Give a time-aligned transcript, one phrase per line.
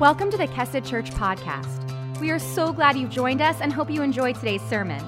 [0.00, 2.20] Welcome to the Kesed Church podcast.
[2.20, 5.04] We are so glad you've joined us and hope you enjoyed today's sermon.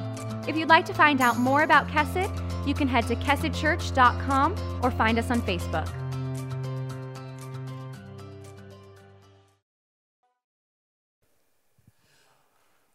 [0.49, 2.29] If you'd like to find out more about Kesed,
[2.67, 5.89] you can head to kesedchurch.com or find us on Facebook.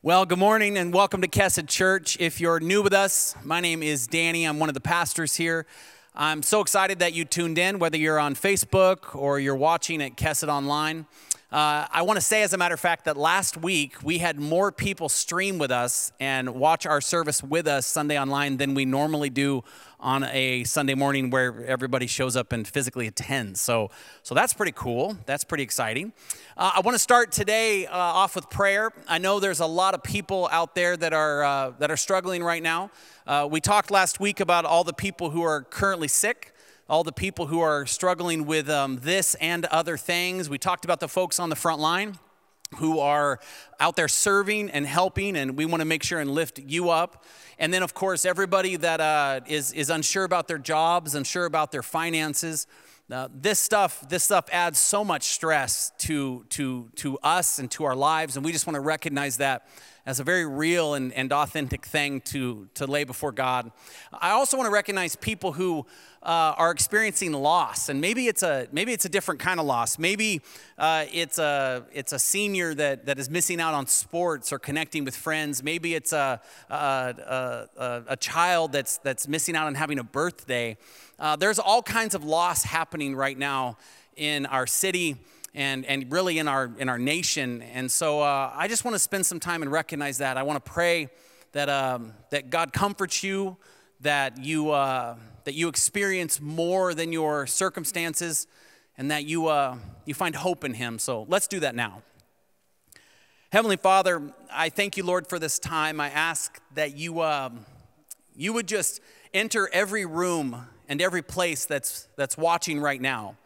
[0.02, 2.18] Well, good morning and welcome to Kesed Church.
[2.20, 4.44] If you're new with us, my name is Danny.
[4.44, 5.66] I'm one of the pastors here.
[6.14, 10.18] I'm so excited that you tuned in, whether you're on Facebook or you're watching at
[10.18, 11.06] Kesed Online.
[11.56, 14.38] Uh, I want to say, as a matter of fact, that last week we had
[14.38, 18.84] more people stream with us and watch our service with us Sunday online than we
[18.84, 19.64] normally do
[19.98, 23.62] on a Sunday morning where everybody shows up and physically attends.
[23.62, 23.90] So,
[24.22, 25.18] so that's pretty cool.
[25.28, 26.12] That's pretty exciting.
[26.58, 28.92] Uh, I want to start today uh, off with prayer.
[29.08, 32.44] I know there's a lot of people out there that are uh, that are struggling
[32.44, 32.92] right now.
[33.26, 36.54] Uh, we talked last week about all the people who are currently sick
[36.88, 40.50] all the people who are struggling with um, this and other things.
[40.50, 42.20] We talked about the folks on the front line
[42.78, 43.40] who are
[43.80, 47.24] out there serving and helping, and we want to make sure and lift you up.
[47.58, 51.72] And then, of course, everybody that uh, is is unsure about their jobs, unsure about
[51.72, 52.68] their finances.
[53.12, 57.84] Uh, this stuff, this stuff adds so much stress to to to us and to
[57.84, 59.68] our lives, and we just want to recognize that
[60.06, 63.72] as a very real and, and authentic thing to, to lay before God.
[64.14, 65.86] I also want to recognize people who
[66.22, 70.00] uh, are experiencing loss, and maybe it's a maybe it's a different kind of loss.
[70.00, 70.42] Maybe
[70.78, 75.06] uh, it's a it's a senior that, that is missing out on sports or connecting
[75.06, 75.62] with friends.
[75.62, 80.78] Maybe it's a a, a, a child that's that's missing out on having a birthday.
[81.20, 83.78] Uh, there's all kinds of loss happening right now
[84.16, 85.18] in our city
[85.56, 87.62] and, and really in our, in our nation.
[87.62, 90.38] And so uh, I just want to spend some time and recognize that.
[90.38, 91.08] I want to pray
[91.54, 93.56] that, um, that God comforts you,
[94.02, 98.48] that you, uh, that you experience more than your circumstances,
[98.98, 101.00] and that you, uh, you find hope in Him.
[101.00, 102.02] So let's do that now.
[103.52, 106.02] Heavenly Father, I thank you, Lord, for this time.
[106.02, 107.66] I ask that you, um,
[108.36, 109.00] you would just
[109.34, 113.38] enter every room and every place that's, that's watching right now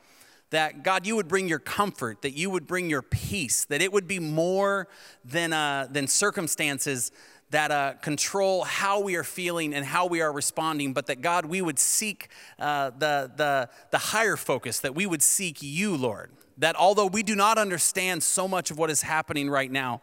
[0.51, 3.93] that God, you would bring your comfort, that you would bring your peace, that it
[3.93, 4.87] would be more
[5.23, 7.11] than, uh, than circumstances
[7.51, 11.45] that uh, control how we are feeling and how we are responding, but that God,
[11.45, 12.29] we would seek
[12.59, 16.31] uh, the, the, the higher focus, that we would seek you, Lord.
[16.57, 20.01] That although we do not understand so much of what is happening right now,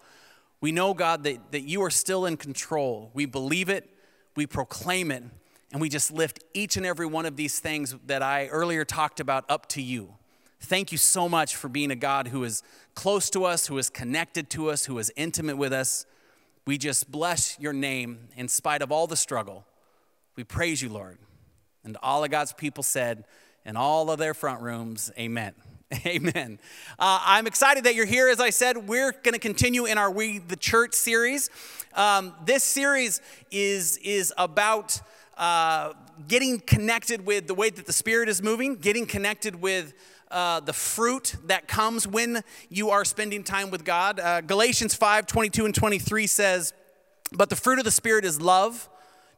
[0.61, 3.11] we know, God, that, that you are still in control.
[3.15, 3.89] We believe it,
[4.35, 5.23] we proclaim it,
[5.71, 9.21] and we just lift each and every one of these things that I earlier talked
[9.21, 10.15] about up to you.
[10.61, 12.63] Thank you so much for being a God who is
[12.95, 16.07] close to us, who is connected to us, who is intimate with us.
[16.67, 19.65] We just bless your name in spite of all the struggle.
[20.35, 21.19] We praise you, Lord.
[21.85, 23.25] And all of God's people said,
[23.65, 25.55] in all of their front rooms, amen.
[26.05, 26.59] Amen.
[26.99, 28.29] Uh, I'm excited that you're here.
[28.29, 31.49] As I said, we're going to continue in our We the Church series.
[31.95, 33.21] Um, this series
[33.53, 35.01] is, is about
[35.37, 35.93] uh,
[36.27, 39.95] getting connected with the way that the Spirit is moving, getting connected with
[40.31, 44.21] uh, the fruit that comes when you are spending time with God.
[44.21, 46.73] Uh, Galatians 5 22 and 23 says,
[47.33, 48.89] But the fruit of the Spirit is love,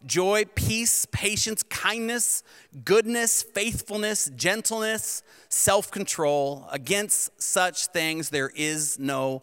[0.07, 2.43] joy, peace, patience, kindness,
[2.85, 6.67] goodness, faithfulness, gentleness, self control.
[6.73, 9.43] Against such things there is no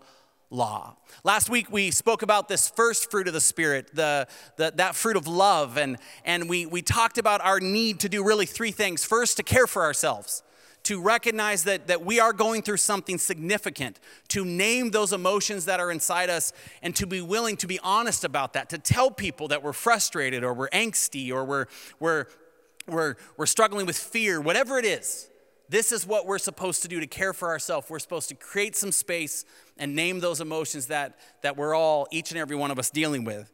[0.50, 0.96] law.
[1.24, 4.28] Last week we spoke about this first fruit of the Spirit, the,
[4.58, 8.24] the, that fruit of love, and, and we, we talked about our need to do
[8.24, 9.04] really three things.
[9.04, 10.44] First, to care for ourselves
[10.86, 15.80] to recognize that, that we are going through something significant, to name those emotions that
[15.80, 19.48] are inside us, and to be willing to be honest about that, to tell people
[19.50, 21.66] that we're frustrated or we're angsty or we're,
[22.00, 22.26] we're,
[22.88, 25.28] we're, we're struggling with fear, whatever it is.
[25.70, 27.90] This is what we're supposed to do to care for ourselves.
[27.90, 29.44] We're supposed to create some space
[29.78, 33.24] and name those emotions that, that we're all, each and every one of us, dealing
[33.24, 33.52] with.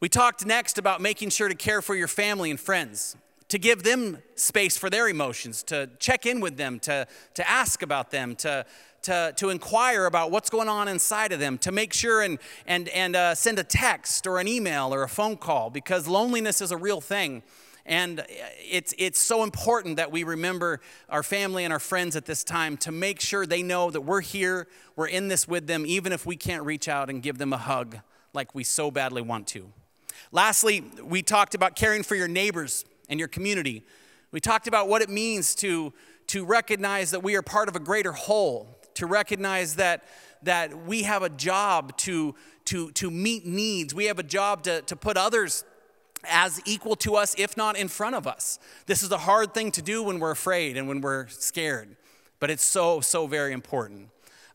[0.00, 3.16] We talked next about making sure to care for your family and friends
[3.50, 7.82] to give them space for their emotions, to check in with them, to, to ask
[7.82, 8.64] about them, to,
[9.02, 12.88] to, to inquire about what's going on inside of them, to make sure and, and,
[12.90, 16.70] and uh, send a text or an email or a phone call because loneliness is
[16.70, 17.42] a real thing.
[17.84, 18.24] And
[18.60, 22.76] it's, it's so important that we remember our family and our friends at this time
[22.78, 26.24] to make sure they know that we're here, we're in this with them, even if
[26.24, 27.98] we can't reach out and give them a hug
[28.32, 29.72] like we so badly want to.
[30.30, 33.84] Lastly, we talked about caring for your neighbors and your community.
[34.32, 35.92] We talked about what it means to,
[36.28, 40.04] to recognize that we are part of a greater whole, to recognize that,
[40.44, 42.34] that we have a job to,
[42.66, 43.92] to, to meet needs.
[43.92, 45.64] We have a job to, to put others
[46.28, 48.58] as equal to us, if not in front of us.
[48.86, 51.96] This is a hard thing to do when we're afraid and when we're scared,
[52.38, 54.08] but it's so, so very important.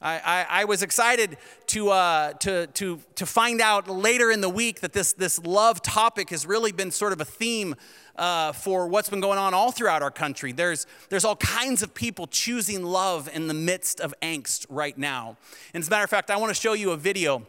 [0.06, 1.36] I, I, I was excited
[1.68, 5.82] to, uh, to, to, to find out later in the week that this, this love
[5.82, 7.74] topic has really been sort of a theme
[8.16, 10.52] uh, for what's been going on all throughout our country.
[10.52, 15.38] There's, there's all kinds of people choosing love in the midst of angst right now.
[15.74, 17.42] And as a matter of fact, I want to show you a video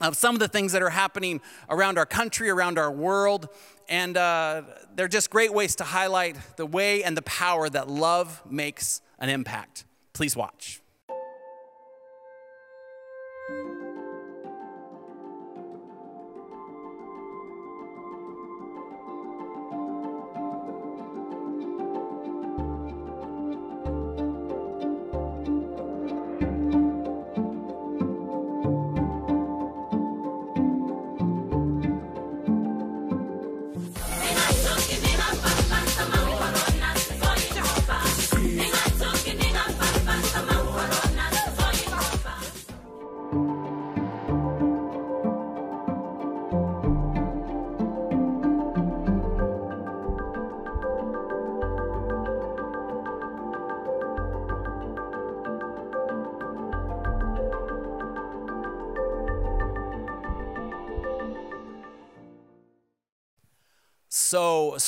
[0.00, 1.40] of some of the things that are happening
[1.70, 3.48] around our country, around our world.
[3.88, 4.62] And uh,
[4.96, 9.28] they're just great ways to highlight the way and the power that love makes an
[9.28, 9.84] impact.
[10.14, 10.81] Please watch.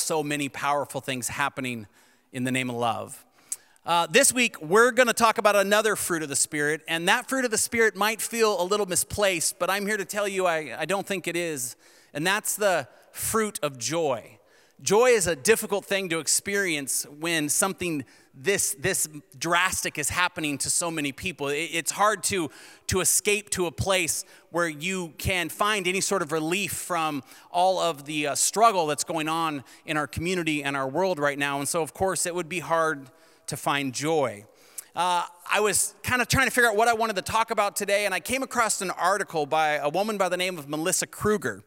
[0.05, 1.87] So, many powerful things happening
[2.31, 3.25] in the name of love.
[3.83, 7.27] Uh, this week, we're going to talk about another fruit of the Spirit, and that
[7.27, 10.45] fruit of the Spirit might feel a little misplaced, but I'm here to tell you
[10.45, 11.75] I, I don't think it is,
[12.13, 14.37] and that's the fruit of joy.
[14.81, 19.07] Joy is a difficult thing to experience when something this, this
[19.37, 21.47] drastic is happening to so many people.
[21.47, 22.51] It's hard to,
[22.87, 27.79] to escape to a place where you can find any sort of relief from all
[27.79, 31.59] of the uh, struggle that's going on in our community and our world right now.
[31.59, 33.09] And so, of course, it would be hard
[33.47, 34.43] to find joy.
[34.93, 37.77] Uh, I was kind of trying to figure out what I wanted to talk about
[37.77, 41.07] today, and I came across an article by a woman by the name of Melissa
[41.07, 41.63] Kruger.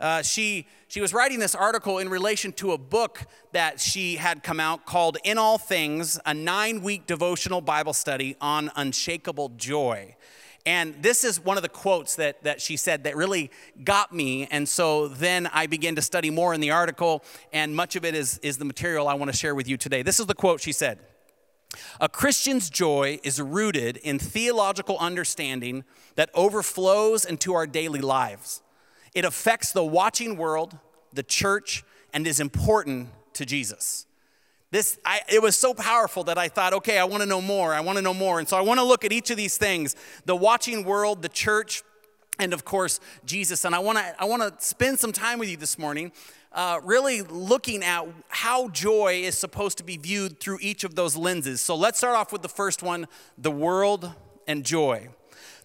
[0.00, 4.42] Uh, she, she was writing this article in relation to a book that she had
[4.42, 10.16] come out called In All Things, a nine week devotional Bible study on unshakable joy.
[10.64, 13.50] And this is one of the quotes that, that she said that really
[13.84, 14.46] got me.
[14.50, 18.14] And so then I began to study more in the article, and much of it
[18.14, 20.02] is, is the material I want to share with you today.
[20.02, 20.98] This is the quote she said
[22.00, 28.62] A Christian's joy is rooted in theological understanding that overflows into our daily lives.
[29.14, 30.78] It affects the watching world,
[31.12, 34.06] the church, and is important to Jesus.
[34.70, 37.74] This, I, it was so powerful that I thought, okay, I want to know more.
[37.74, 38.38] I want to know more.
[38.38, 39.96] And so I want to look at each of these things
[40.26, 41.82] the watching world, the church,
[42.38, 43.64] and of course, Jesus.
[43.64, 46.12] And I want to, I want to spend some time with you this morning,
[46.52, 51.16] uh, really looking at how joy is supposed to be viewed through each of those
[51.16, 51.60] lenses.
[51.60, 54.12] So let's start off with the first one the world
[54.46, 55.08] and joy.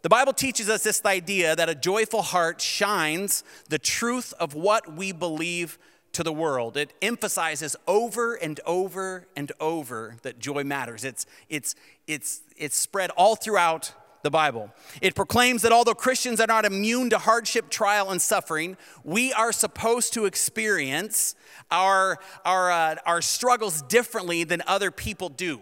[0.06, 4.94] The Bible teaches us this idea that a joyful heart shines the truth of what
[4.94, 5.80] we believe
[6.12, 6.78] to the world.
[6.78, 11.04] It emphasizes over and over and over that joy matters.
[11.04, 11.74] It's, it's,
[12.06, 14.72] it's, it's spread all throughout the Bible.
[15.02, 19.52] It proclaims that although Christians are not immune to hardship, trial, and suffering, we are
[19.52, 21.34] supposed to experience
[21.72, 25.62] our, our, uh, our struggles differently than other people do.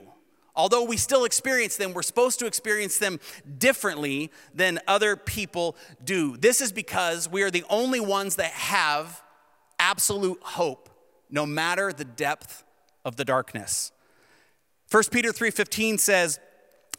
[0.56, 3.20] Although we still experience them, we're supposed to experience them
[3.58, 6.38] differently than other people do.
[6.38, 9.24] This is because we are the only ones that have
[9.80, 10.90] absolute hope
[11.30, 12.64] no matter the depth
[13.04, 13.92] of the darkness.
[14.90, 16.40] 1 Peter 3:15 says,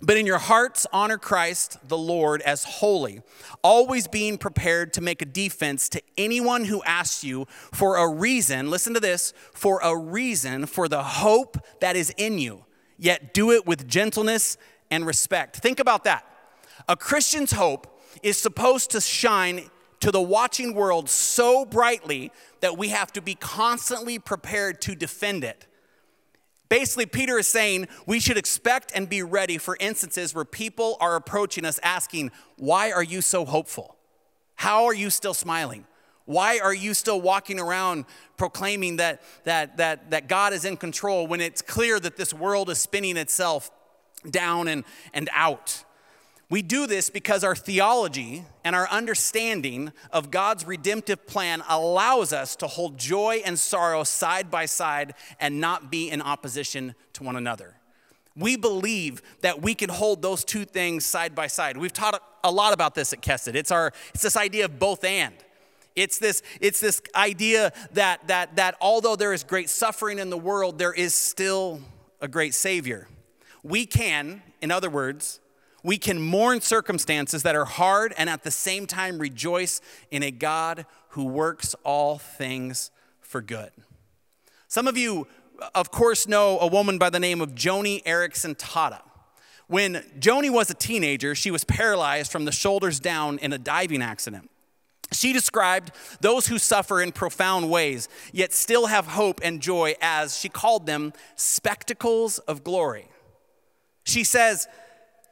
[0.02, 3.22] "But in your hearts honor Christ the Lord as holy,
[3.62, 8.68] always being prepared to make a defense to anyone who asks you for a reason,
[8.68, 12.64] listen to this, for a reason for the hope that is in you."
[12.98, 14.56] Yet do it with gentleness
[14.90, 15.56] and respect.
[15.56, 16.24] Think about that.
[16.88, 19.70] A Christian's hope is supposed to shine
[20.00, 25.44] to the watching world so brightly that we have to be constantly prepared to defend
[25.44, 25.66] it.
[26.68, 31.14] Basically, Peter is saying we should expect and be ready for instances where people are
[31.16, 33.96] approaching us asking, Why are you so hopeful?
[34.56, 35.86] How are you still smiling?
[36.26, 41.26] Why are you still walking around proclaiming that, that, that, that God is in control
[41.26, 43.70] when it's clear that this world is spinning itself
[44.30, 45.84] down and, and out?
[46.50, 52.54] We do this because our theology and our understanding of God's redemptive plan allows us
[52.56, 57.36] to hold joy and sorrow side by side and not be in opposition to one
[57.36, 57.74] another.
[58.36, 61.76] We believe that we can hold those two things side by side.
[61.76, 63.54] We've taught a lot about this at Kesed.
[63.54, 65.34] It's, our, it's this idea of both and.
[65.96, 70.36] It's this, it's this idea that, that, that although there is great suffering in the
[70.38, 71.80] world, there is still
[72.20, 73.06] a great Savior.
[73.62, 75.40] We can, in other words,
[75.84, 80.30] We can mourn circumstances that are hard and at the same time rejoice in a
[80.30, 83.70] God who works all things for good.
[84.66, 85.26] Some of you,
[85.74, 89.02] of course, know a woman by the name of Joni Eareckson Tada.
[89.66, 94.00] When Joni was a teenager, she was paralyzed from the shoulders down in a diving
[94.00, 94.50] accident.
[95.14, 100.38] She described those who suffer in profound ways, yet still have hope and joy as
[100.38, 103.08] she called them spectacles of glory.
[104.04, 104.68] She says,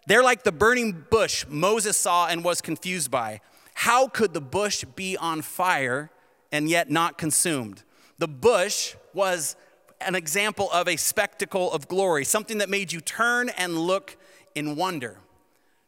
[0.06, 3.40] they're like the burning bush Moses saw and was confused by.
[3.74, 6.10] How could the bush be on fire
[6.50, 7.82] and yet not consumed?
[8.18, 9.56] The bush was
[10.00, 14.16] an example of a spectacle of glory, something that made you turn and look
[14.54, 15.18] in wonder.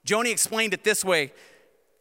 [0.06, 1.32] Joni explained it this way.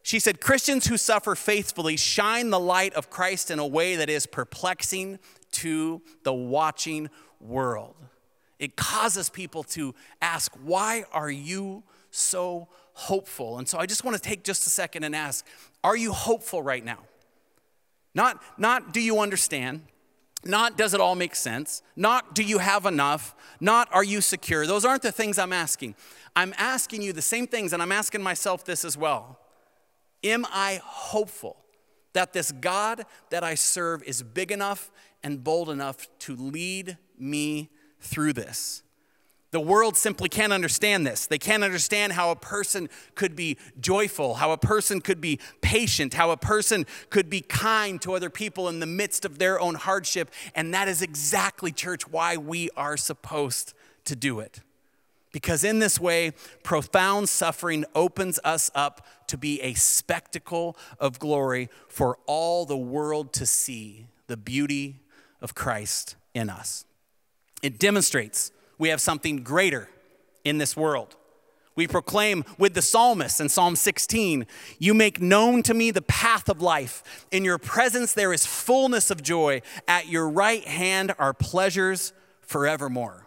[0.04, 4.08] She said, Christians who suffer faithfully shine the light of Christ in a way that
[4.08, 5.18] is perplexing
[5.52, 7.96] to the watching world.
[8.60, 11.82] It causes people to ask, Why are you
[12.14, 13.58] so hopeful.
[13.58, 15.46] And so I just want to take just a second and ask
[15.82, 17.00] Are you hopeful right now?
[18.14, 19.82] Not, not do you understand?
[20.44, 21.82] Not does it all make sense?
[21.96, 23.34] Not do you have enough?
[23.60, 24.66] Not are you secure?
[24.66, 25.96] Those aren't the things I'm asking.
[26.36, 29.38] I'm asking you the same things, and I'm asking myself this as well.
[30.24, 31.58] Am I hopeful
[32.14, 34.90] that this God that I serve is big enough
[35.22, 38.82] and bold enough to lead me through this?
[39.50, 41.28] The world simply can't understand this.
[41.28, 46.14] They can't understand how a person could be joyful, how a person could be patient,
[46.14, 49.76] how a person could be kind to other people in the midst of their own
[49.76, 50.32] hardship.
[50.56, 53.74] And that is exactly, church, why we are supposed
[54.06, 54.58] to do it.
[55.34, 56.30] Because in this way,
[56.62, 63.32] profound suffering opens us up to be a spectacle of glory for all the world
[63.32, 65.00] to see the beauty
[65.42, 66.84] of Christ in us.
[67.62, 69.88] It demonstrates we have something greater
[70.44, 71.16] in this world.
[71.74, 74.46] We proclaim with the psalmist in Psalm 16
[74.78, 77.26] You make known to me the path of life.
[77.32, 79.62] In your presence there is fullness of joy.
[79.88, 83.24] At your right hand are pleasures forevermore.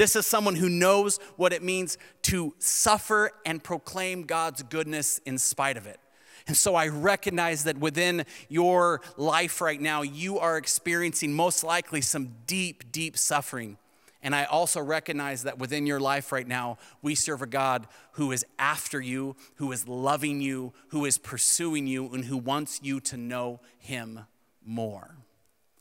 [0.00, 5.36] This is someone who knows what it means to suffer and proclaim God's goodness in
[5.36, 6.00] spite of it.
[6.46, 12.00] And so I recognize that within your life right now, you are experiencing most likely
[12.00, 13.76] some deep, deep suffering.
[14.22, 18.32] And I also recognize that within your life right now, we serve a God who
[18.32, 23.00] is after you, who is loving you, who is pursuing you, and who wants you
[23.00, 24.20] to know him
[24.64, 25.18] more.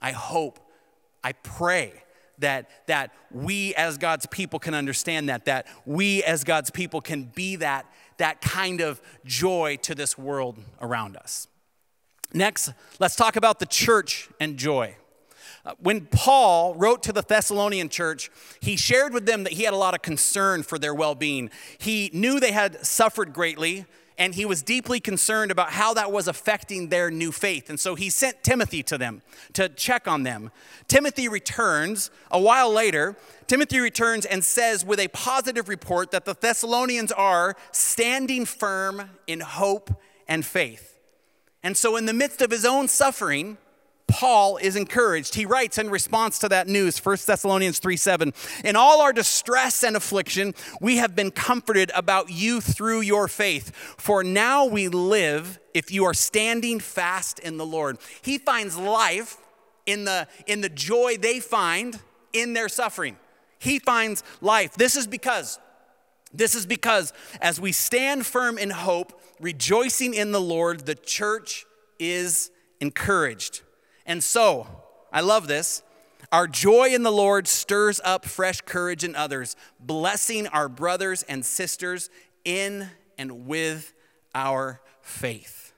[0.02, 0.60] I hope,
[1.24, 2.04] I pray
[2.40, 7.24] that, that we as God's people can understand that, that we as God's people can
[7.24, 7.86] be that,
[8.18, 11.48] that kind of joy to this world around us.
[12.34, 14.96] Next, let's talk about the church and joy.
[15.66, 18.32] Uh, when Paul wrote to the Thessalonian church,
[18.62, 21.50] he shared with them that he had a lot of concern for their well being.
[21.78, 23.86] He knew they had suffered greatly,
[24.20, 27.70] and he was deeply concerned about how that was affecting their new faith.
[27.70, 29.22] And so he sent Timothy to them
[29.54, 30.52] to check on them.
[30.90, 33.16] Timothy returns a while later.
[33.48, 39.40] Timothy returns and says, with a positive report, that the Thessalonians are standing firm in
[39.40, 39.90] hope
[40.28, 41.00] and faith.
[41.64, 43.58] And so, in the midst of his own suffering,
[44.10, 45.36] Paul is encouraged.
[45.36, 48.34] He writes in response to that news, 1 Thessalonians 3 7,
[48.66, 53.74] In all our distress and affliction, we have been comforted about you through your faith.
[53.76, 58.00] For now we live if you are standing fast in the Lord.
[58.24, 59.38] He finds life
[59.86, 62.00] in the, in the joy they find
[62.34, 63.16] in their suffering.
[63.60, 64.74] He finds life.
[64.74, 65.60] This is because,
[66.34, 71.66] this is because as we stand firm in hope, rejoicing in the Lord, the church
[72.00, 72.50] is
[72.82, 73.62] encouraged.
[74.10, 74.68] And so,
[75.14, 75.84] I love this.
[76.32, 81.46] Our joy in the Lord stirs up fresh courage in others, blessing our brothers and
[81.46, 82.10] sisters
[82.44, 82.90] in
[83.20, 83.94] and with
[84.34, 85.74] our faith.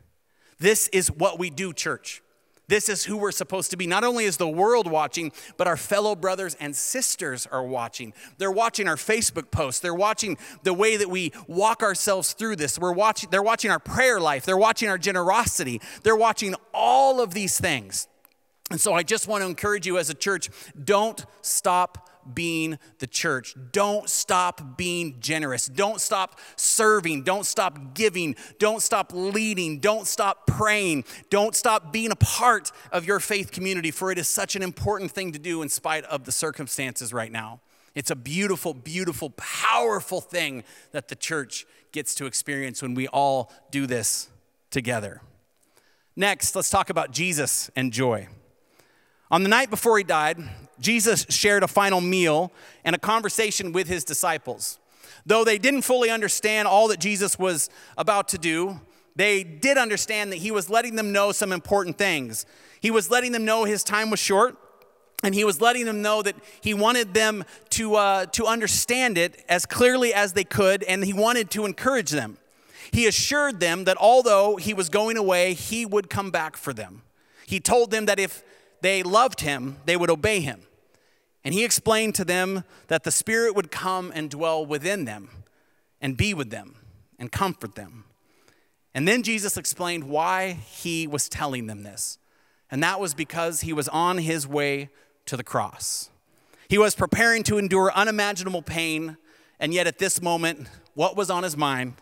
[0.60, 2.24] This is what we do, church.
[2.68, 3.86] This is who we're supposed to be.
[3.86, 8.14] Not only is the world watching, but our fellow brothers and sisters are watching.
[8.38, 9.82] They're watching our Facebook posts.
[9.82, 12.80] They're watching the way that we walk ourselves through this.
[12.80, 14.46] We're watching, they're watching our prayer life.
[14.46, 15.82] They're watching our generosity.
[16.04, 18.08] They're watching all of these things.
[18.72, 20.50] And so I just want to encourage you as a church
[20.84, 23.56] don't stop being the church.
[23.72, 25.66] Don't stop being generous.
[25.68, 27.24] Don't stop serving.
[27.24, 28.36] Don't stop giving.
[28.60, 29.80] Don't stop leading.
[29.80, 31.04] Don't stop praying.
[31.30, 35.12] Don't stop being a part of your faith community, for it is such an important
[35.12, 37.60] thing to do in spite of the circumstances right now.
[37.94, 43.51] It's a beautiful, beautiful, powerful thing that the church gets to experience when we all
[43.70, 44.30] do this
[44.70, 45.22] together.
[46.16, 48.28] Next, let's talk about Jesus and joy.
[49.32, 50.38] On the night before he died,
[50.82, 52.52] Jesus shared a final meal
[52.84, 54.78] and a conversation with his disciples.
[55.26, 58.82] Though they didn't fully understand all that Jesus was about to do,
[59.16, 62.46] they did understand that he was letting them know some important things.
[62.82, 64.58] He was letting them know his time was short,
[65.24, 69.46] and he was letting them know that he wanted them to, uh, to understand it
[69.48, 72.38] as clearly as they could, and he wanted to encourage them.
[72.92, 77.04] He assured them that although he was going away, he would come back for them.
[77.46, 78.44] He told them that if
[78.82, 80.62] they loved him, they would obey him.
[81.44, 85.30] And he explained to them that the Spirit would come and dwell within them
[86.00, 86.76] and be with them
[87.18, 88.06] and comfort them.
[88.94, 92.18] And then Jesus explained why he was telling them this.
[92.70, 94.90] And that was because he was on his way
[95.26, 96.10] to the cross.
[96.68, 99.18] He was preparing to endure unimaginable pain,
[99.60, 101.96] and yet at this moment, what was on his mind?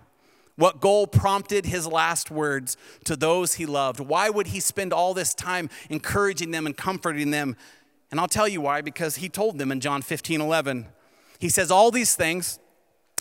[0.59, 2.75] What goal prompted his last words
[3.05, 4.01] to those he loved?
[4.01, 7.55] Why would he spend all this time encouraging them and comforting them?
[8.11, 10.87] And I'll tell you why, because he told them in John 15 11,
[11.39, 12.59] he says, All these things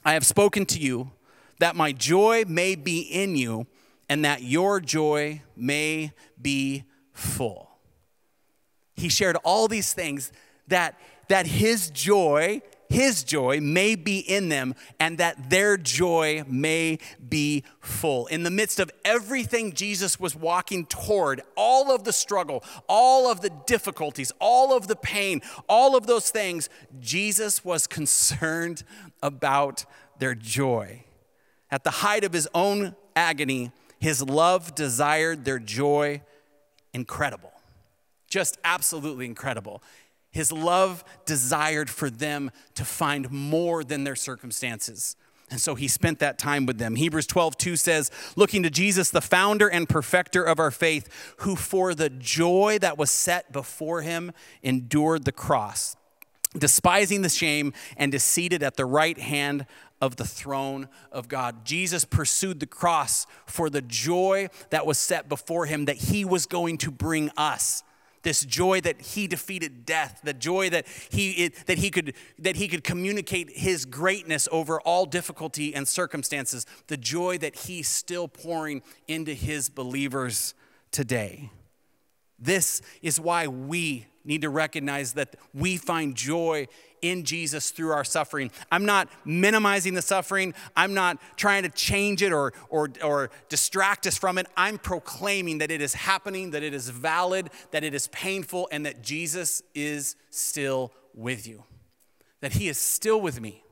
[0.04, 1.12] I have spoken to you,
[1.61, 3.68] that my joy may be in you,
[4.09, 6.11] and that your joy may
[6.42, 7.71] be full.
[8.97, 10.33] He shared all these things
[10.66, 16.99] that, that his joy, his joy may be in them and that their joy may
[17.28, 18.26] be full.
[18.26, 23.40] In the midst of everything Jesus was walking toward, all of the struggle, all of
[23.40, 26.68] the difficulties, all of the pain, all of those things,
[27.00, 28.85] Jesus was concerned
[29.23, 29.85] about
[30.18, 31.04] their joy.
[31.71, 36.23] At the height of his own agony, his love desired their joy
[36.95, 37.52] incredible.
[38.28, 39.83] Just absolutely incredible.
[40.30, 45.16] His love desired for them to find more than their circumstances.
[45.50, 46.97] And so he spent that time with them.
[46.97, 51.56] Hebrews 12, 2 says, Looking to Jesus, the founder and perfecter of our faith, who
[51.56, 54.32] for the joy that was set before him
[54.62, 55.97] endured the cross,
[56.56, 59.64] despising the shame, and is seated at the right hand
[60.02, 61.64] of the throne of God.
[61.64, 66.45] Jesus pursued the cross for the joy that was set before him that he was
[66.47, 67.82] going to bring us
[68.23, 72.69] this joy that he defeated death the joy that he that he could that he
[72.69, 78.83] could communicate his greatness over all difficulty and circumstances the joy that he's still pouring
[79.07, 80.54] into his believers
[80.91, 81.50] today.
[82.39, 86.69] This is why we need to recognize that we find joy
[87.02, 88.50] in Jesus through our suffering.
[88.71, 90.54] I'm not minimizing the suffering.
[90.76, 94.47] I'm not trying to change it or, or, or distract us from it.
[94.56, 98.87] I'm proclaiming that it is happening, that it is valid, that it is painful, and
[98.87, 101.65] that Jesus is still with you.
[102.41, 103.63] That He is still with me.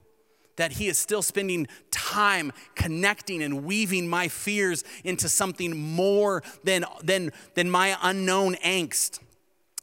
[0.57, 6.85] That He is still spending time connecting and weaving my fears into something more than,
[7.03, 9.21] than, than my unknown angst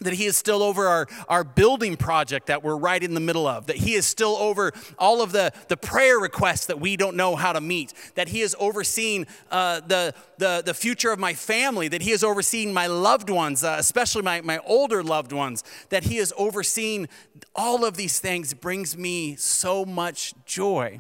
[0.04, 3.48] that he is still over our, our building project that we're right in the middle
[3.48, 7.16] of, that he is still over all of the, the prayer requests that we don't
[7.16, 11.34] know how to meet, that he is overseeing uh, the, the, the future of my
[11.34, 15.64] family, that he is overseeing my loved ones, uh, especially my, my older loved ones,
[15.90, 17.08] that he is overseeing
[17.56, 21.00] all of these things brings me so much joy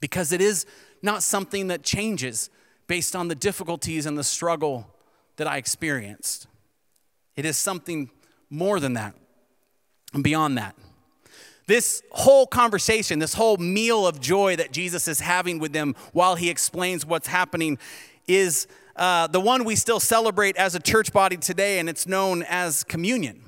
[0.00, 0.66] because it is
[1.02, 2.50] not something that changes
[2.86, 4.86] based on the difficulties and the struggle
[5.36, 6.46] that I experienced.
[7.36, 8.10] It is something
[8.50, 9.14] more than that
[10.12, 10.76] and beyond that.
[11.66, 16.34] This whole conversation, this whole meal of joy that Jesus is having with them while
[16.34, 17.78] he explains what's happening,
[18.28, 18.66] is
[18.96, 22.84] uh, the one we still celebrate as a church body today, and it's known as
[22.84, 23.42] communion.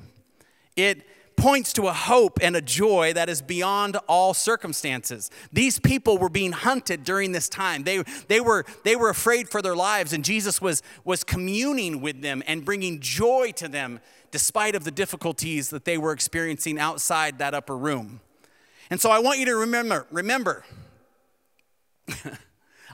[0.77, 5.31] It points to a hope and a joy that is beyond all circumstances.
[5.53, 7.85] These people were being hunted during this time.
[7.85, 12.23] They, they, were, they were afraid for their lives, and Jesus was, was communing with
[12.23, 17.39] them and bringing joy to them despite of the difficulties that they were experiencing outside
[17.39, 18.21] that upper room.
[18.91, 20.65] And so I want you to remember, remember,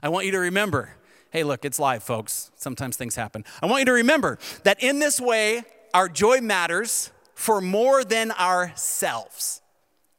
[0.03, 0.95] I want you to remember,
[1.31, 2.51] hey, look, it's live, folks.
[2.57, 3.45] Sometimes things happen.
[3.63, 5.63] I want you to remember that in this way,
[5.95, 7.11] our joy matters
[7.43, 9.63] for more than ourselves.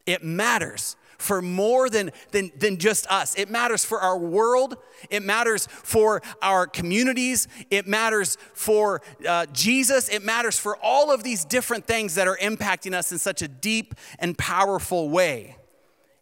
[0.05, 3.33] It matters for more than, than, than just us.
[3.35, 4.75] It matters for our world.
[5.09, 7.47] It matters for our communities.
[7.71, 10.09] It matters for uh, Jesus.
[10.09, 13.47] It matters for all of these different things that are impacting us in such a
[13.47, 15.55] deep and powerful way.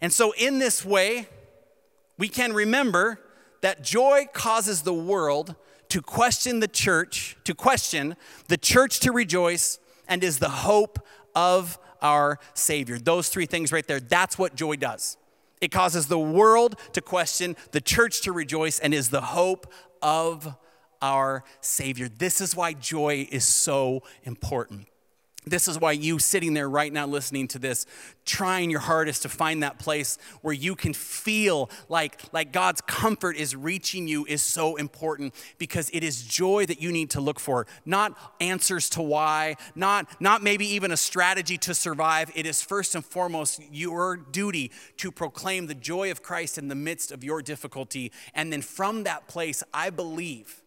[0.02, 1.28] And so, in this way,
[2.20, 3.20] we can remember
[3.62, 5.56] that joy causes the world
[5.90, 8.16] to question the church, to question
[8.50, 11.00] the church to rejoice, and is the hope
[11.36, 12.98] of our Savior.
[12.98, 15.18] Those three things right there, that's what joy does.
[15.62, 20.56] It causes the world to question, the church to rejoice, and is the hope of
[21.02, 22.10] our Savior.
[22.10, 24.88] This is why joy is so important.
[25.46, 27.88] This is why you sitting there right now listening to this,
[28.26, 33.36] trying your hardest to find that place where you can feel like, like God's comfort
[33.36, 37.40] is reaching you is so important because it is joy that you need to look
[37.40, 42.32] for, not answers to why, not, not maybe even a strategy to survive.
[42.36, 46.76] It is first and foremost your duty to proclaim the joy of Christ in the
[46.76, 48.12] midst of your difficulty.
[48.36, 50.62] And then from that place, I believe,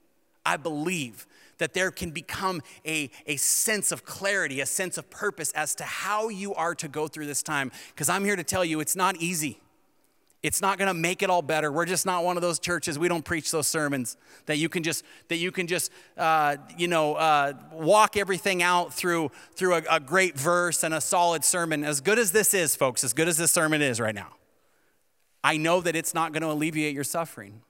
[0.45, 1.29] I believe
[1.65, 5.83] that there can become a, a sense of clarity, a sense of purpose as to
[5.83, 7.73] how you are to go through this time.
[7.89, 9.63] Because I'm here to tell you, it's not easy.
[10.43, 11.73] It's not going to make it all better.
[11.73, 12.99] We're just not one of those churches.
[12.99, 16.87] We don't preach those sermons that you can just that you can just uh, you
[16.87, 21.83] know uh, walk everything out through through a, a great verse and a solid sermon.
[21.83, 24.35] As good as this is, folks, as good as this sermon is right now,
[25.43, 27.63] I know that it's not going to alleviate your suffering,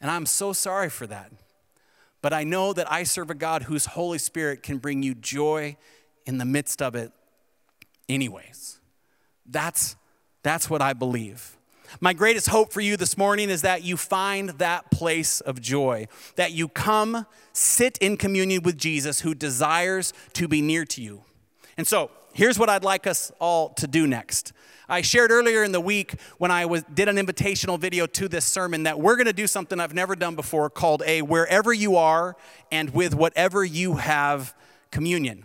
[0.00, 1.32] and I'm so sorry for that.
[2.24, 5.76] But I know that I serve a God whose Holy Spirit can bring you joy
[6.24, 7.12] in the midst of it,
[8.08, 8.80] anyways.
[9.44, 9.94] That's,
[10.42, 11.58] that's what I believe.
[12.00, 16.08] My greatest hope for you this morning is that you find that place of joy,
[16.36, 21.24] that you come sit in communion with Jesus who desires to be near to you.
[21.76, 24.52] And so, here's what I'd like us all to do next.
[24.88, 28.44] I shared earlier in the week when I was, did an invitational video to this
[28.44, 31.96] sermon that we're going to do something I've never done before called a wherever you
[31.96, 32.36] are
[32.70, 34.54] and with whatever you have
[34.90, 35.44] communion.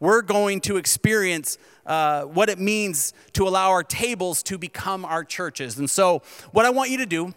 [0.00, 5.22] We're going to experience uh, what it means to allow our tables to become our
[5.22, 5.78] churches.
[5.78, 7.34] And so, what I want you to do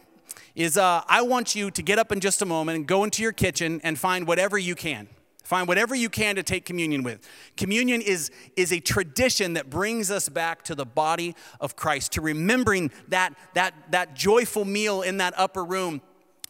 [0.56, 3.22] is uh, I want you to get up in just a moment and go into
[3.22, 5.10] your kitchen and find whatever you can.
[5.46, 7.20] Find whatever you can to take communion with.
[7.56, 12.22] Communion is, is a tradition that brings us back to the body of Christ, to
[12.22, 16.02] remembering that, that, that joyful meal in that upper room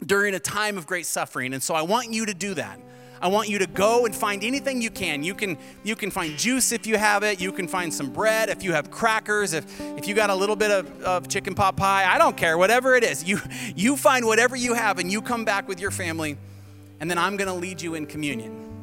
[0.06, 1.54] during a time of great suffering.
[1.54, 2.80] And so I want you to do that.
[3.22, 5.24] I want you to go and find anything you can.
[5.24, 7.40] You can you can find juice if you have it.
[7.40, 9.54] You can find some bread if you have crackers.
[9.54, 12.58] If if you got a little bit of, of chicken pot pie, I don't care.
[12.58, 13.40] Whatever it is, you
[13.76, 16.38] you find whatever you have and you come back with your family,
[17.00, 18.75] and then I'm going to lead you in communion.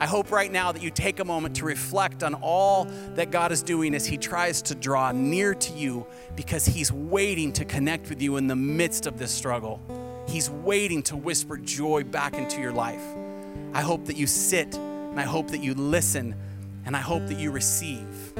[0.00, 2.84] I hope right now that you take a moment to reflect on all
[3.14, 6.06] that God is doing as He tries to draw near to you
[6.36, 9.80] because He's waiting to connect with you in the midst of this struggle.
[10.28, 13.02] He's waiting to whisper joy back into your life.
[13.74, 16.36] I hope that you sit and I hope that you listen
[16.84, 18.32] and I hope that you receive.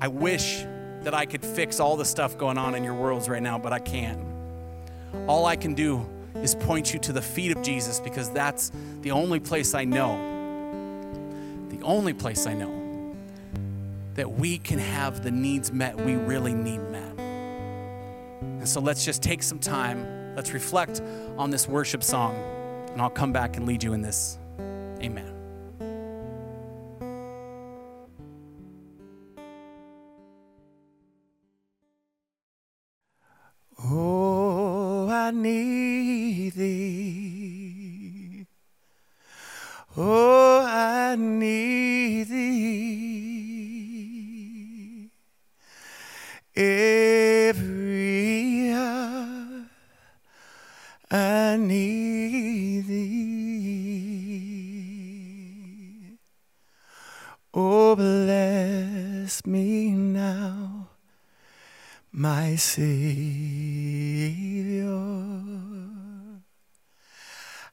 [0.00, 0.64] I wish
[1.02, 3.72] that I could fix all the stuff going on in your worlds right now, but
[3.72, 4.20] I can't.
[5.26, 6.06] All I can do
[6.42, 10.16] is point you to the feet of Jesus because that's the only place I know,
[11.68, 12.84] the only place I know
[14.14, 17.18] that we can have the needs met we really need met.
[17.18, 21.02] And so let's just take some time, let's reflect
[21.36, 22.36] on this worship song,
[22.92, 24.38] and I'll come back and lead you in this.
[25.02, 25.33] Amen.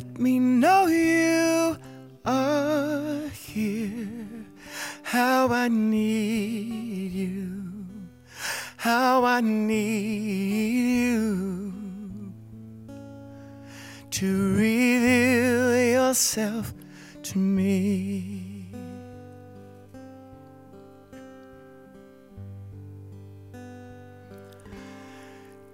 [0.03, 1.77] Let me know you
[2.25, 4.45] are here.
[5.05, 7.63] How I need you.
[8.77, 12.33] How I need you
[14.11, 16.75] to reveal yourself
[17.23, 18.67] to me.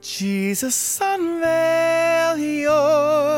[0.03, 3.38] Jesus, unveil your.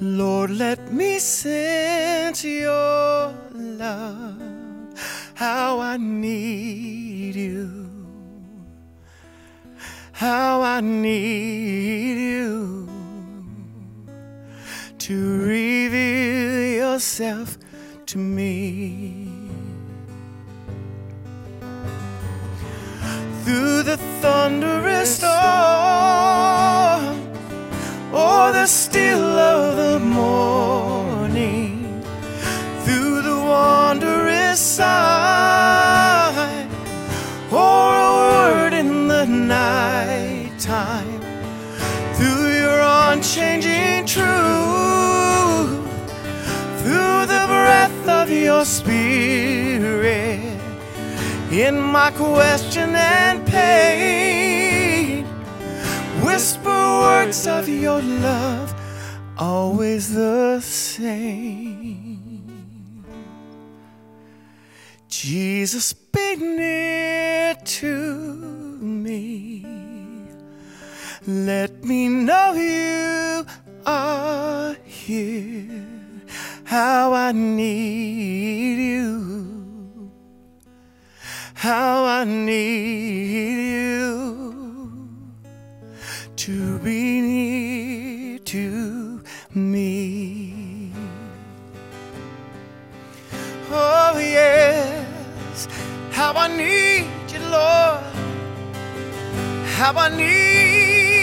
[0.00, 4.40] Lord, let me sense your love.
[5.34, 7.84] How I need you.
[10.14, 12.88] how I need you
[14.96, 17.58] to reveal yourself
[18.06, 19.28] to me.
[23.42, 26.53] Through the thunderous storm
[28.14, 32.00] or the still of the morning,
[32.84, 36.68] through the wondrous sight
[37.50, 41.20] or a word in the night time
[42.14, 44.30] through your unchanging truth
[46.82, 50.60] through the breath of your spirit
[51.50, 54.43] in my question and pain
[56.24, 58.74] whisper words of your love
[59.38, 62.14] always the same.
[65.08, 67.94] Jesus be near to
[68.80, 69.66] me.
[71.26, 73.46] Let me know you
[73.86, 75.86] are here.
[76.64, 80.10] How I need you.
[81.54, 84.53] How I need you
[86.44, 89.22] to be near to
[89.54, 90.92] me.
[93.70, 95.66] Oh, yes,
[96.10, 98.04] how I need you, Lord,
[99.78, 101.13] how I need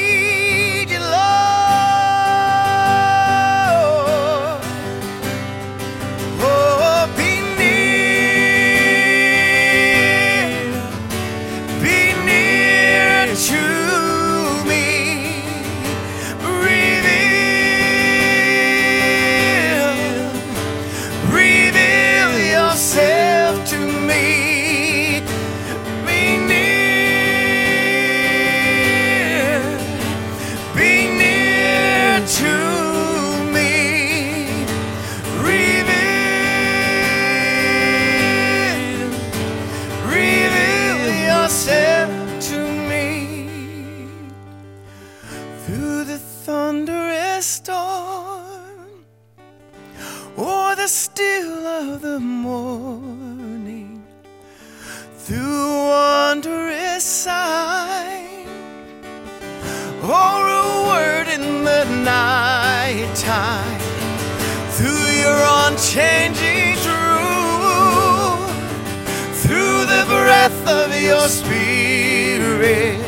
[70.42, 73.00] breath of your spirit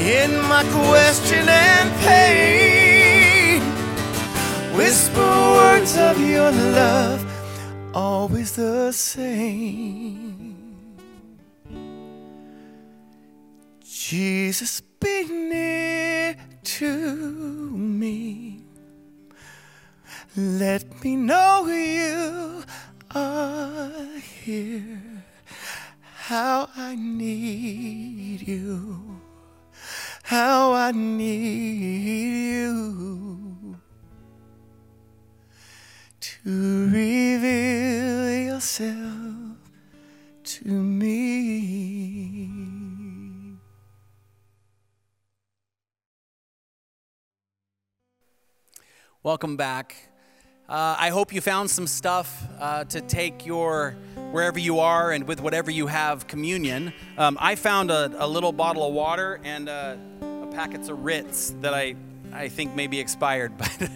[0.00, 3.60] in my question and pain.
[4.74, 7.20] Whisper words of your love
[7.92, 10.56] always the same.
[13.82, 16.36] Jesus be near
[16.78, 16.90] to
[18.00, 18.64] me.
[20.34, 22.64] Let me know you
[23.10, 23.92] are
[24.42, 25.13] here
[26.28, 29.20] how I need you
[30.22, 33.76] how I need you
[36.18, 39.58] to reveal yourself
[40.44, 42.48] to me.
[49.22, 50.13] Welcome back.
[50.66, 53.96] Uh, I hope you found some stuff uh, to take your
[54.30, 56.94] wherever you are and with whatever you have communion.
[57.18, 61.54] Um, I found a, a little bottle of water and uh, a packets of Ritz
[61.60, 61.96] that I
[62.32, 63.90] I think may be expired, but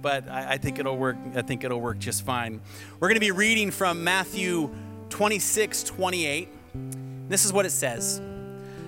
[0.00, 1.18] but I, I think it'll work.
[1.34, 2.62] I think it'll work just fine.
[3.00, 4.74] We're going to be reading from Matthew
[5.10, 6.48] 26, 28.
[7.28, 8.22] This is what it says.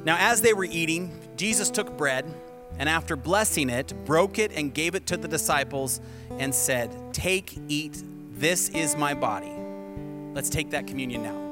[0.07, 2.25] Now, as they were eating, Jesus took bread
[2.79, 6.01] and after blessing it, broke it and gave it to the disciples
[6.39, 9.53] and said, Take, eat, this is my body.
[10.35, 11.47] Let's take that communion now.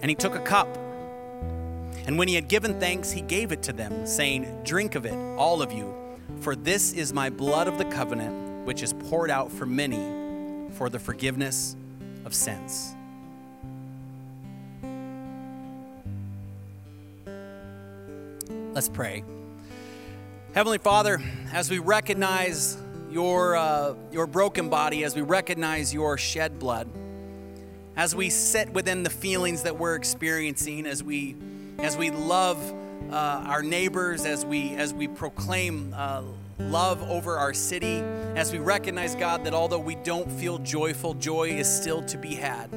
[0.00, 0.68] And he took a cup.
[2.06, 5.14] And when he had given thanks, he gave it to them, saying, Drink of it,
[5.36, 5.92] all of you,
[6.40, 10.88] for this is my blood of the covenant, which is poured out for many for
[10.88, 11.76] the forgiveness
[12.24, 12.95] of sins.
[18.76, 19.24] Let's pray.
[20.52, 21.18] Heavenly Father,
[21.50, 22.76] as we recognize
[23.10, 26.86] your, uh, your broken body, as we recognize your shed blood,
[27.96, 31.36] as we sit within the feelings that we're experiencing, as we,
[31.78, 32.58] as we love
[33.10, 33.14] uh,
[33.46, 36.20] our neighbors, as we as we proclaim uh,
[36.58, 38.00] love over our city,
[38.34, 42.34] as we recognize, God, that although we don't feel joyful, joy is still to be
[42.34, 42.68] had.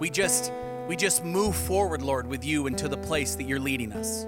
[0.00, 0.52] We just
[0.88, 4.26] we just move forward, Lord, with you into the place that you're leading us.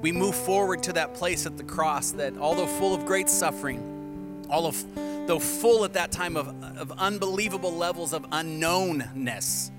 [0.00, 4.46] We move forward to that place at the cross that, although full of great suffering,
[4.50, 4.84] all of
[5.26, 9.70] though full at that time of, of unbelievable levels of unknownness,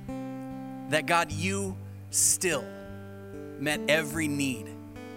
[0.90, 1.76] that God, you
[2.10, 2.66] still
[3.60, 4.68] met every need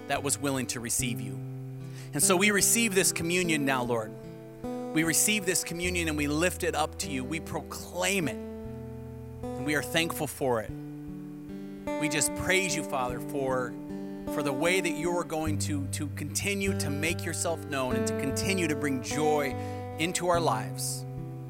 [0.09, 1.39] that was willing to receive you.
[2.13, 4.13] And so we receive this communion now, Lord.
[4.93, 7.23] We receive this communion and we lift it up to you.
[7.23, 8.37] We proclaim it.
[9.43, 10.71] And we are thankful for it.
[12.01, 13.73] We just praise you, Father, for,
[14.33, 18.07] for the way that you are going to, to continue to make yourself known and
[18.07, 19.55] to continue to bring joy
[19.99, 21.05] into our lives.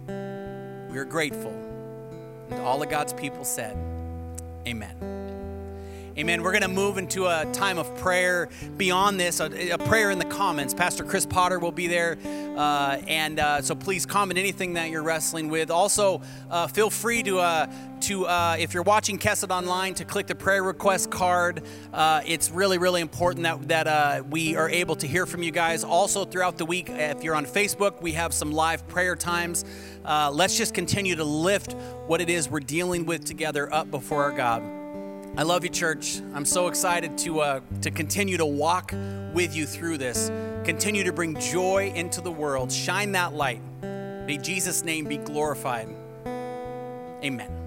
[0.06, 1.52] We are grateful.
[2.50, 3.76] And all of God's people said,
[4.66, 5.19] Amen.
[6.20, 6.42] Amen.
[6.42, 10.18] We're going to move into a time of prayer beyond this, a, a, prayer in
[10.18, 10.74] the comments.
[10.74, 12.18] Pastor Chris Potter will be there.
[12.58, 15.70] Uh, and uh, so please comment anything that you're wrestling with.
[15.70, 20.26] Also, uh, feel free to, uh, to uh, if you're watching Kesset online, to click
[20.26, 21.62] the prayer request card.
[21.90, 25.84] Uh, it's really, really important that, that we are able to hear from you guys.
[25.84, 29.64] Also, throughout the week, if you're on Facebook, we have some live prayer times.
[30.04, 31.72] let's just continue to lift
[32.06, 34.79] what it is we're dealing with together up before our God.
[35.36, 36.20] I love you, church.
[36.34, 38.92] I'm so excited to, uh, to continue to walk
[39.32, 40.28] with you through this.
[40.64, 42.70] Continue to bring joy into the world.
[42.70, 43.62] Shine that light.
[43.82, 45.88] May Jesus' name be glorified.
[47.24, 47.59] Amen.